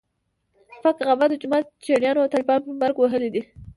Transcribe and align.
پک 0.81 0.97
غوبه 1.07 1.25
د 1.29 1.33
جومات 1.41 1.65
چړیانو 1.83 2.21
او 2.23 2.31
طالبانو 2.33 2.65
په 2.67 2.73
مرګ 2.81 2.95
وهلی 2.99 3.29
دی. 3.35 3.41